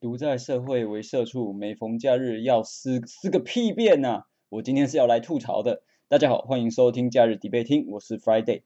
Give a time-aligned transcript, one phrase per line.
[0.00, 4.22] 独在社会为社畜，每逢假日要撕撕个屁便呐！
[4.48, 5.82] 我今天是要来吐槽的。
[6.08, 8.62] 大家好，欢迎收听假日 debate 厅，我是 Friday。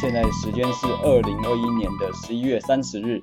[0.00, 3.22] 现在时间是二零二一年的十一月三十日。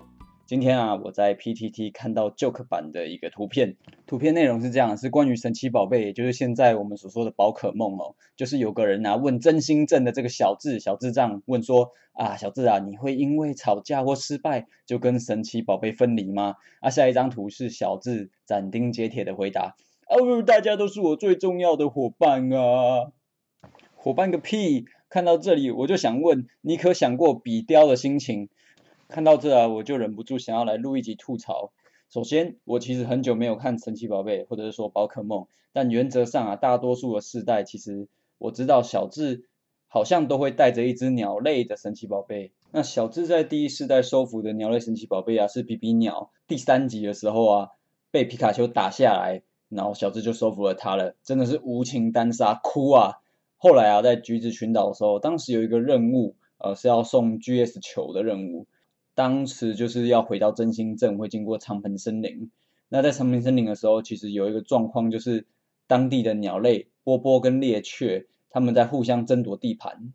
[0.51, 8.15] 今天啊，我在 PTT 看到 Joke 版的一个图片，图片内容是这样，是关于神奇宝贝，也就是现在我们所说的宝可梦哦。
[8.35, 16.57] 就是有个人啊问真心正的这个小智小智障问说啊，小智啊，你会因为吵架或失败就跟神奇宝贝分离吗？
[16.81, 19.77] 啊，下一张图是小智斩钉截铁的回答，
[20.09, 23.13] 哦，大家都是我最重要的伙伴啊，
[23.95, 24.83] 伙伴个屁！
[25.07, 28.49] 看到这里我就想问，你可想过比雕的心情？
[29.11, 31.73] 看到这啊，我就忍不住想要来录一集吐槽。
[32.09, 39.49] 首先，我其实很久没有看神奇宝贝，或者是说宝可梦，但原则上啊，大多数的世代其实我知道小智
[39.89, 42.53] 好像都会带着一只鸟类的神奇宝贝。
[42.71, 46.31] 那小智在第一世代收服的鸟类神奇宝贝啊，是比比鸟。
[46.47, 47.69] 第三集的时候啊，
[48.11, 53.15] 被皮卡丘打下来，然后小智就收服了它了，真的是无情单杀，哭啊！
[53.57, 58.67] 后来啊，在橘子群岛的时候，当时有一个任务，呃，是要送 GS 球的任务。
[59.21, 62.49] 当时就是要回到真心镇，会经过长盆森林。
[62.89, 65.45] 那在长盆森林的时候，其实有一个状况，就是
[65.85, 70.11] 当地的鸟类波波跟猎雀，他们在互相争夺地盘。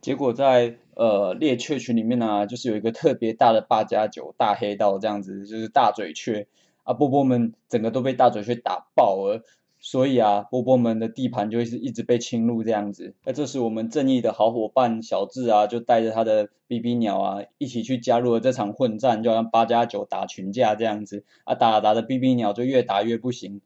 [0.00, 6.46] 结果在呃猎雀群里面呢，就是有一个特别大的八加九大黑道这样子，就是大嘴雀
[6.84, 9.42] 啊，波波们整个都被大嘴雀打爆了。
[9.86, 13.14] 所以啊，波波们的地盘就会是一直被侵入这样子。
[13.22, 21.26] 那这时我们正义的好伙伴小智啊，就带着他的 BB 鸟啊，一起去加入了这场混战，就好像八加九打群架这样子。
[21.44, 23.60] 啊，打打的 BB 鸟就越打越不行，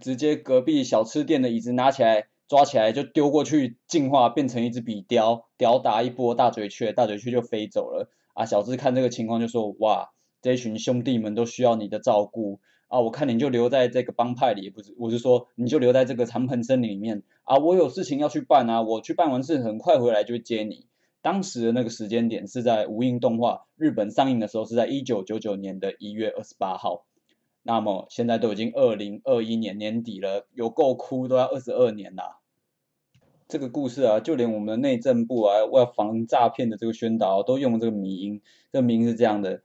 [0.00, 8.08] 直接隔壁小吃店的椅子拿起来抓起来就丢过去，进化变成一只比雕，雕打一波大嘴雀，大嘴雀就飞走了。
[8.32, 12.60] 啊，小智看这个情况就说：哇，这群兄弟们都需要你的照顾。
[12.92, 17.56] 啊，我看你就留在这个帮派里，不是，我是说你就留在这个长盆森林里面啊。
[17.56, 20.88] 我有事情要去办啊，我去办完事很快回来就接你。
[21.22, 27.06] 当时的那个时间点是在无印动画日本上映的时候，是在一九九九年的一月二十八号。
[27.62, 32.40] 那么现在都已经二零二一年年底了，有够哭都要二十二年啦。
[33.48, 38.42] 这个故事啊，就连我们的内政部啊，为了防诈骗的这个宣导，都用这个迷音。
[38.70, 39.62] 这个名是这样的。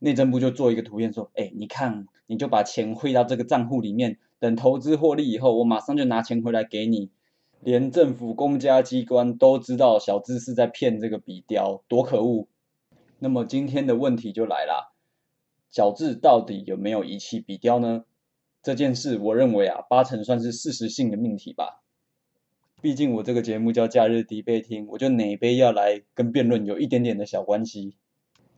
[0.00, 7.10] 内政部就做一个图片说，哎，你看，你就把钱汇到这个账户里面，等投资获利以后，我马上就拿钱回来给你。
[7.60, 12.48] 连政府公家机关都知道小智是在骗这个笔雕，多可恶！
[13.18, 14.94] 那么今天的问题就来了，
[15.70, 18.04] 小智到底有没有遗弃笔雕呢？
[18.62, 21.82] 这件事，我认为啊，八成算是事实性的命题吧。
[22.80, 27.94] 毕竟我这个节目叫假日迪贝听，我就哪杯要来跟辩论有一点点的小关系。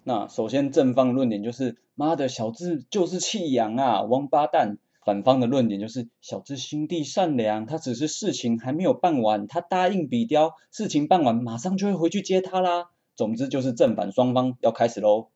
[0.04, 4.78] 那首先正方论点就是妈的小智就是弃养啊，王八蛋。
[5.04, 12.90] 反方的论点就是小智心地善良，他只是事情还没有办完，他答应比雕，事情办完马上就会回去接他啦。
[13.16, 15.30] 总之就是正反双方要开始喽。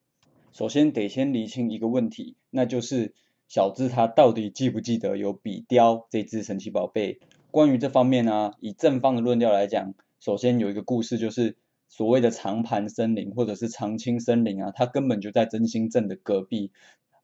[0.53, 3.12] 首先得先厘清一个问题，那就是
[3.48, 7.19] 小智他到底记不记得有比雕这只神奇宝贝？
[7.50, 11.56] 关于这方面呢，以正方的论调来讲，首先有一个故事就是。
[11.89, 16.71] 所谓的长盘森林或者是长青森林啊，它根本就在真心镇的隔壁。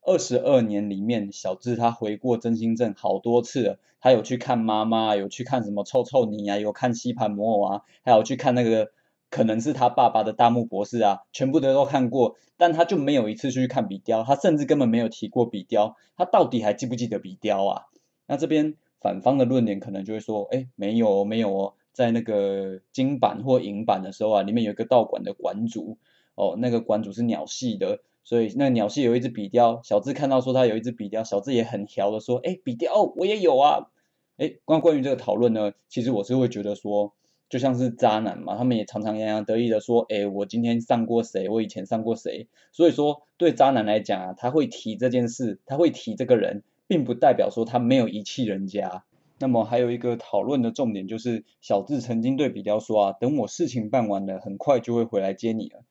[0.05, 3.79] 二十二年里面，小智他回过真心镇好多次了。
[4.01, 8.91] 他有去看妈妈，有去看什么臭臭泥啊，有看吸盘魔偶啊，还有去看那个
[9.31, 12.37] 可能是他爸爸的大木博士啊，全部都都看过。
[12.57, 15.97] 但他就没有一次去看比雕，他甚至根本没有提过比雕。
[16.17, 17.83] 他到底还记不记得比雕啊？
[18.27, 21.75] 那这边反方的论点可能就会说，哎，没有，没有哦。
[21.93, 25.99] 在那个金版或银版的时候啊，里面有一个道馆的馆主
[26.35, 33.91] 哦，那个馆主是鸟系的，所以那鸟系有一只比雕，小智看到说他有一只比雕，小智也很调的说，哎，比雕我也有啊，
[34.39, 37.13] 哎，关关于这个讨论呢，其实我是会觉得说，
[37.51, 49.05] 就像是渣男嘛，他们也常常洋洋得意的说，哎，我今天上过谁，我以前上过谁，所以说对渣男来讲啊，他会提这件事，他会提这个人，并不代表说他没有遗弃人家。
[49.43, 55.85] 那么还有一个讨论的重点就是，小智曾经对比雕说啊，等我事情办完了，很快就会回来接你了。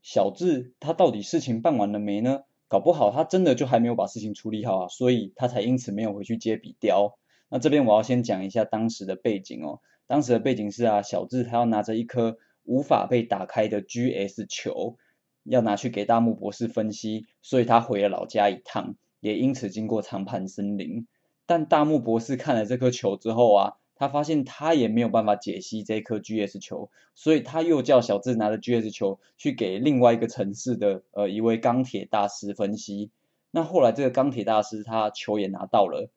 [0.00, 2.44] 小智他到底事情办完了没呢？
[2.68, 7.18] 搞不好他真的就还没有把事情处理好啊，所以他才因此没有回去接比雕。
[7.48, 14.98] 那这边我要先讲一下当时的背景哦，当时的背景是啊，小智他要拿着一颗无法被打开的 GS 球，
[15.42, 18.94] 要拿去给大木博士分析，所以他回了老家一趟。
[19.18, 21.08] 也因此经过长盘森林。
[21.46, 33.10] 但大木博士看了这颗球之后啊，他发现他也没有办法解析这颗 GS 球，所以他又叫小智拿着 GS 球去给另外一个城市的呃一位钢铁大师分析。
[33.50, 36.10] 那后来这个钢铁大师他球也拿到了。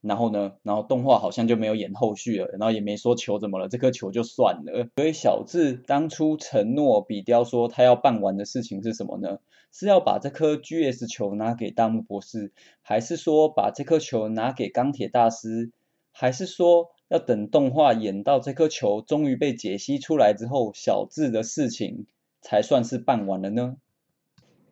[0.00, 4.88] 然后呢，然后动画好像就没有演后续了，然后也没说球怎么了，这颗球就算了。
[4.96, 9.38] 所以小智当初承诺比雕说他要办完的事情是什么呢？
[9.72, 12.50] 是要把这颗 GS 球拿给大木博士，
[12.80, 15.70] 还是说把这颗球拿给钢铁大师，
[16.12, 22.06] 还是说要等动画演到这颗球终于被解析出来之后，小智的事情
[22.40, 23.76] 才算是办完了呢？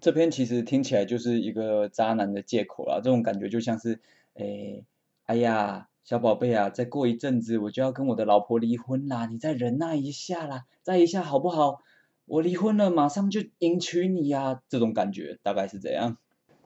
[0.01, 4.01] 这篇其实听起来就是一个渣男的借口啦，这种感觉就像是，
[4.35, 4.85] 诶。
[5.29, 11.83] 哎呀，小宝贝啊，再过一阵子我就要跟我的老婆离婚啦，你再忍耐一下啦，再一下好不好？
[12.25, 16.17] 我离婚了，马上就迎娶你呀，这种感觉大概是这样。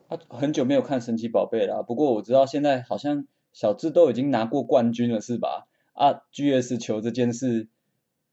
[0.07, 5.67] 啊，很久没有看神奇宝贝了，不过我知道现在好像小智都已经拿过冠军了，是吧？
[5.95, 7.67] 啊，GS 球这件事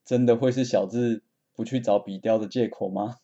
[0.05, 1.23] 真的会是小智
[1.55, 3.15] 不去找比雕的借口吗？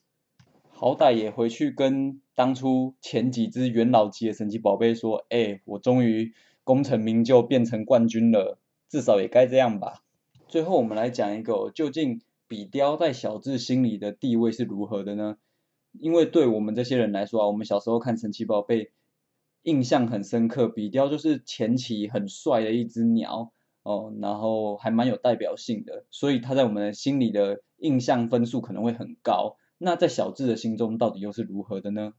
[0.71, 6.33] 好歹也回去跟当初前几只元老级的神奇宝贝说，哎，我终于。
[6.65, 8.59] 功成名就变成冠军了，
[8.89, 10.03] 至少也该这样吧。
[10.49, 15.37] 最后我们来讲一个，究竟比雕在小智心里的地位是如何的呢？
[15.93, 18.91] 因为对我们这些人来说啊，我们小时候看神奇宝贝，
[19.61, 23.53] 印象很深刻，比雕就是前期很帅的一只鸟
[23.83, 29.55] 哦，然后还蛮有代表性的，所以他在我们心里的印象分数可能会很高。
[29.77, 32.13] 那在小智的心中到底又是如何的呢？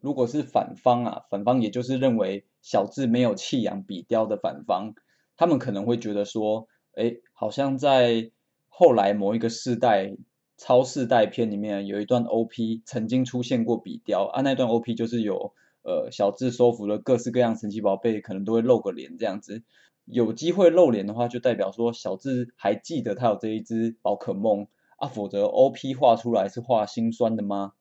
[0.00, 4.94] 如果是反方啊，反方也就是认为小智没有弃养比雕的反方，
[5.36, 8.30] 他们可能会觉得说，哎，好像在
[8.68, 10.16] 后来某一个世代
[10.56, 15.52] 超世代片里面有一段 OP 曾经出现过比雕啊，那段 OP 就是有
[15.82, 19.62] 呃小智收服了各式各样神奇宝贝，可能都会露个脸这样子，
[20.04, 24.66] 有机会露脸的话，就代表说小智还记得他有这一只宝可梦
[24.98, 27.72] 啊，否则 OP 画出来是画心酸的吗？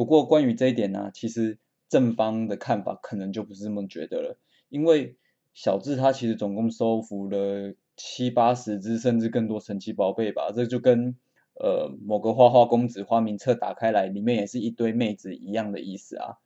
[0.00, 1.58] 不过关于这一点呢，其实
[1.90, 4.38] 正方的看法可能就不是这么觉得了，
[4.70, 5.18] 因为
[5.52, 11.18] 小智他其实总共收服了七八十只甚至更多神奇宝贝吧，这就跟
[11.52, 16.38] 呃某个花花公子花名册打开来里面也是一堆妹子一样的意思啊。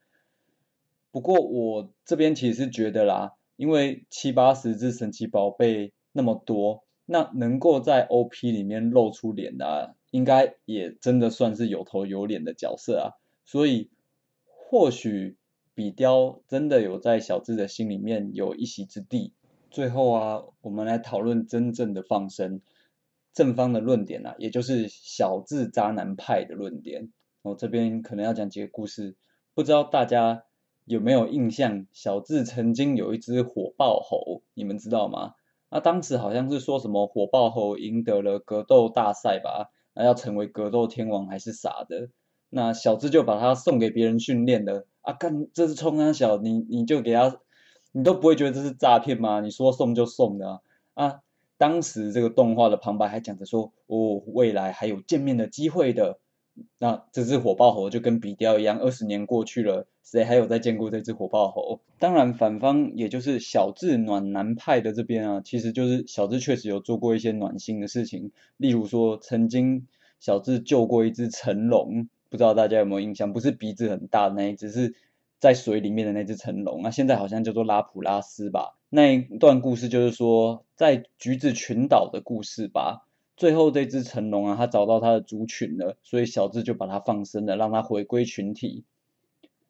[1.12, 13.14] 不过我这边其实是觉得啦，因为七八十只神奇宝贝那么多，那能够在 OP 里面露出脸的，应该也真的算是有头有脸的角色啊。
[13.44, 13.90] 所以，
[14.46, 15.36] 或许
[15.74, 19.32] 比雕真的有在小智的心里面有一席之地。
[19.70, 22.60] 最后啊，我们来讨论真正的放生
[23.32, 27.12] 正方的论点啊，也就是小智渣男派的论点。
[27.42, 29.16] 我这边可能要讲几个故事，
[29.52, 30.44] 不知道大家
[30.84, 31.86] 有没有印象？
[31.92, 35.34] 小智曾经有一只火爆猴，你们知道吗？
[35.70, 42.10] 那当时好像是说什么火爆猴赢得了格斗大赛吧，那要成为格斗天王还是啥的？
[42.56, 47.40] 那小智就把它送给别人训练的啊，干这是冲啊小，你你就给他，
[47.90, 49.40] 你都不会觉得这是诈骗吗？
[49.40, 50.60] 你说送就送的啊！
[50.94, 51.20] 啊
[51.58, 56.20] 当时这个动画的旁白还讲着说，哦，未来还有见面的机会的。
[56.78, 61.80] 那这只火爆猴就跟比雕一样，二十年过去了，谁还有再见过这只火爆猴？
[61.98, 69.88] 当然，反方也就是小智暖男派的这边啊，其实就是小智确实有做过一些暖心的事情，例如说曾经
[70.20, 72.08] 小智救过一只成龙。
[72.34, 73.32] 不知道大家有没有印象？
[73.32, 74.96] 不是鼻子很大的那一只，是
[75.38, 76.82] 在水里面的那只成龙。
[76.82, 78.76] 那现在好像叫做拉普拉斯吧。
[78.90, 83.06] 那一段故事就是说，在橘子群岛的故事吧。
[83.36, 88.82] 最后这只成龙啊，它找到它的族群了，所以小智就把它放生了，让它回归群体。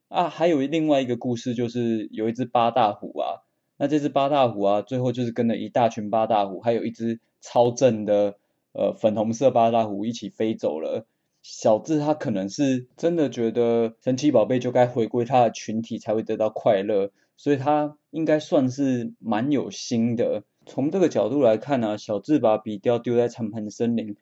[0.08, 3.44] 啊，还有另外一个故事，就是有一只八大虎啊。
[3.76, 8.38] 那这只八大虎啊，最后就是跟了一大群八大虎，还有一只超正的
[8.72, 11.04] 呃粉红色八大虎一起飞走了。
[11.44, 20.44] 小智他可能是真的觉得神奇宝贝就该回归他的群体才会得到快乐，所以他应该算是蛮有心的。
[20.64, 24.16] 从这个角度来看呢，小智把笔雕丢在长盘森林，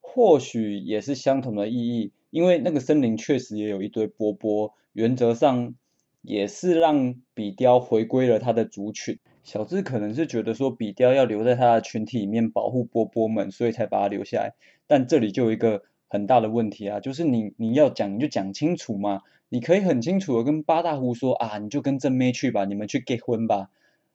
[0.00, 5.74] 或许也是相同的意义，因为那个森林确实也有一堆波波，原则上
[6.22, 9.18] 也是让笔雕回归了他的族群。
[9.42, 14.54] 小智可能是觉得说笔雕要留在他的群体里面保护波波们，所以才把它留下来。
[14.86, 15.82] 但这里就有一个。
[16.08, 23.70] 很大的问题啊，就是你你要讲你就讲清楚嘛，你可以很清楚的跟八大湖说啊，你就跟正妹去吧，你们去结婚吧，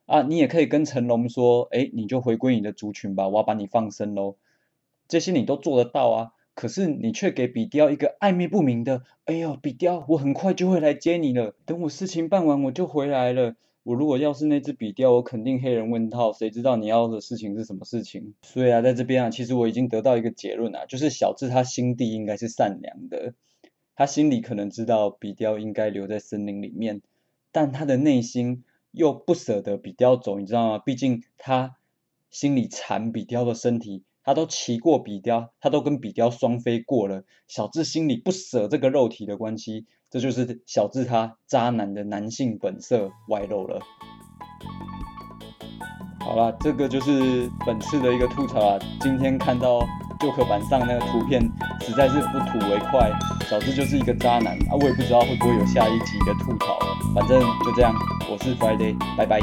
[0.05, 4.35] 啊，你也可以跟成龙说，哎，你就回归你的族群吧，我要把你放生喽，
[5.07, 13.55] 这些你都做得到啊，可是你却给比雕一个暧昧不明的，哎呦，比雕，我很快就会来接你了，等我事情办完我就回来了。
[13.83, 18.33] 我如果要是那只比雕，我肯定黑人问号，谁知道你要的事情是什么事情？
[18.41, 23.33] 所以啊，在这边啊，其实我已经得到一个结论啊，就是小智他心地应该是善良的，
[23.95, 27.01] 他心里可能知道比雕应该留在森林里面，
[27.51, 30.79] 但他的内心又不舍得比雕走，你知道吗？
[30.79, 31.75] 毕竟他
[32.29, 34.03] 心里馋比雕的身体。
[34.23, 37.23] 他都骑过比雕，他都跟比雕双飞过了。
[37.47, 43.81] 小智心里不舍这个肉体的关系，这就是小智他渣男的男性本色外露了。
[46.21, 48.79] 好了，这个就是本次的一个吐槽啊。
[49.01, 49.85] 今天看到
[50.21, 51.41] 旧刻板上那个图片，
[51.81, 53.11] 实在是不吐为快。
[53.49, 56.79] 小智就是一个渣男啊，我也不知道会不会有下一集的吐槽。
[57.13, 57.93] 反正就这样，
[58.31, 59.39] 我是 Friday，拜拜。